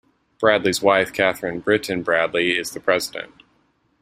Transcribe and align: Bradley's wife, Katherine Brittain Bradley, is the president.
Bradley's 0.39 0.81
wife, 0.81 1.13
Katherine 1.13 1.59
Brittain 1.61 2.01
Bradley, 2.03 2.57
is 2.57 2.71
the 2.71 2.79
president. 2.79 3.43